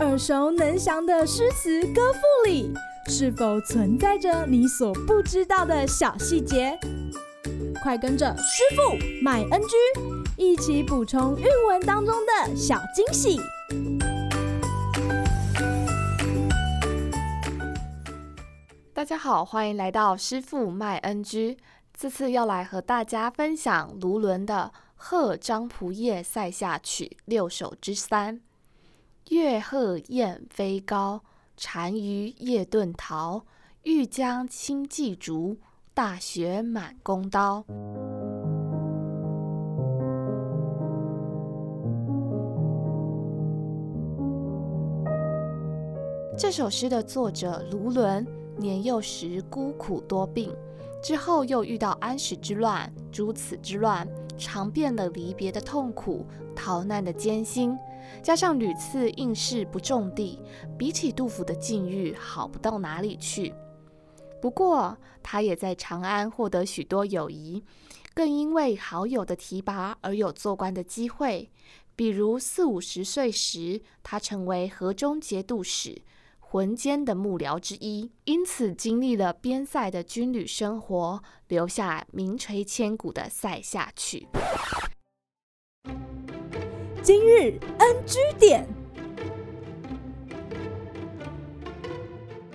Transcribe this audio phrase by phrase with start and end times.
[0.00, 2.72] 耳熟能详的诗词歌赋里，
[3.08, 6.78] 是否存在着你所不知道的小细节？
[7.82, 9.76] 快跟着师傅麦恩居
[10.36, 13.40] 一起补充韵文当中的小惊喜！
[18.92, 21.56] 大家好，欢迎来到师傅麦恩居。
[21.96, 28.40] 这次要来和大家分享卢纶的《贺张仆射塞下曲》六首之三：
[29.28, 31.22] 月鹤雁飞高，
[31.56, 33.44] 单于夜遁逃。
[33.82, 35.58] 欲将轻骑逐，
[35.92, 37.64] 大雪满弓刀。
[46.38, 48.26] 这首诗的作者卢纶。
[48.56, 50.54] 年幼时孤苦多病，
[51.02, 57.76] 之后又遇到安史之乱、诸此之乱，尝遍了离别的痛苦、逃难的艰辛，
[58.22, 60.38] 加上屡次应试不中第，
[60.78, 63.54] 比起杜甫的境遇好不到哪里去。
[64.40, 67.64] 不过，他也在长安获得许多友谊，
[68.12, 71.50] 更因为好友的提拔而有做官的机会。
[71.96, 76.02] 比如四五十岁时，他成为河中节度使。
[76.54, 84.28] 文间的幕僚之一，因此经历了边塞的军旅生活，留下名垂千古的《塞下曲》。
[87.02, 88.68] 今日 NG 点，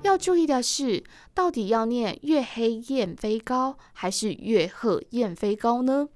[0.00, 6.08] 要注意的是，到底要念“月黑雁飞高”还是“月鹤雁飞高”呢？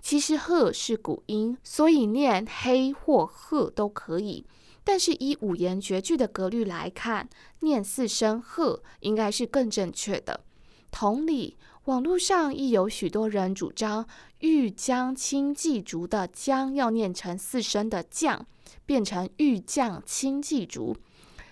[0.00, 4.44] 其实“鹤”是古音，所以念“黑”或“鹤”都可以。
[4.84, 7.28] 但是以五言绝句的格律来看，
[7.60, 10.44] 念四声“鹤”应该是更正确的。
[10.90, 14.06] 同理，网络上亦有许多人主张
[14.40, 18.46] “欲将轻骑逐”的“将”要念成四声的“将”，
[18.84, 20.96] 变成“欲将轻骑逐”，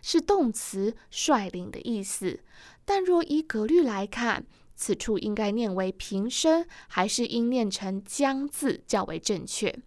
[0.02, 2.40] 是动词率领的意思。
[2.84, 4.44] 但若依格律来看，
[4.80, 9.78] 此处应该念为平声，还是应念成“将”字较为正确？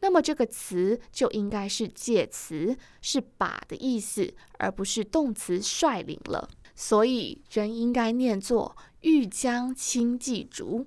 [0.00, 6.48] 那么这个词就应该是介词，是把的意思，而不是动词率领了。
[6.74, 10.86] 所以仍应该念作“欲将轻骑逐”。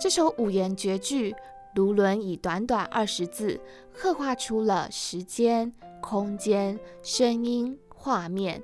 [0.00, 1.36] 这首五言绝句，
[1.74, 3.60] 卢纶以短短二十字，
[3.92, 5.70] 刻画出了时间。
[6.00, 8.62] 空间、声音、画面，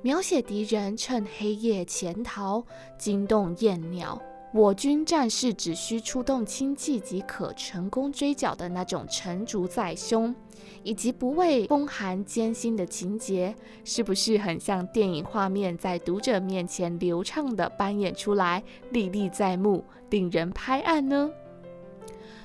[0.00, 2.64] 描写敌人趁黑夜潜逃，
[2.96, 4.18] 惊动燕鸟，
[4.52, 10.34] 我军战士只需出动轻骑即可成功追剿的那种成竹在胸，
[10.82, 13.54] 以及不畏风寒艰辛的情节，
[13.84, 21.30] 是不是很像电影画面在读者面前流畅地扮演出来，历历在目，令人拍案呢？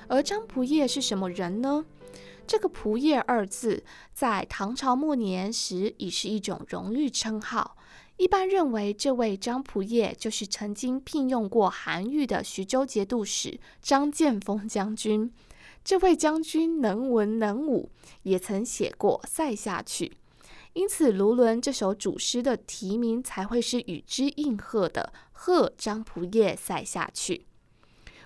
[0.06, 1.86] 而张仆射是什么人呢？
[2.46, 3.82] 这个“仆射”二字，
[4.12, 7.78] 在唐朝末年时已是一种荣誉称号。
[8.16, 15.32] 一般认为，这位张仆射就是曾经聘用过韩愈的徐州节度使张建峰将军。
[15.82, 17.90] 这位将军能文能武，
[18.22, 20.16] 也曾写过《塞下曲》，
[20.72, 27.34] 因此卢纶这首主诗的题名才会是与之应和的《贺张仆射塞下曲》。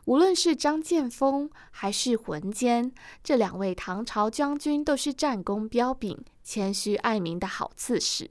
[0.04, 2.92] 无论是张建峰还是浑坚，
[3.24, 8.30] 这两位唐朝将军都是战功彪炳、谦虚爱民的好刺史，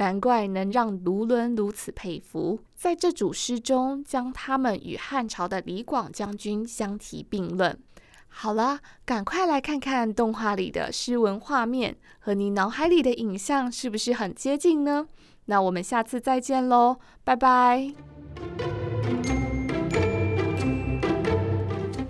[0.00, 2.58] 难怪能让卢纶如此佩服。
[2.74, 7.78] 在这组诗中，将他们与汉朝的李广将军相提并论。
[8.26, 15.06] 好了，赶快来看看动画里的诗文画面，和你脑海里的影像是不是很接近呢？
[15.44, 17.92] 那我们下次再见喽，拜拜。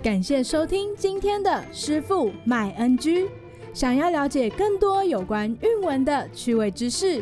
[0.01, 3.27] 感谢收听今天的师傅麦恩居。
[3.73, 7.21] 想要了解更多有关韵文的趣味知识，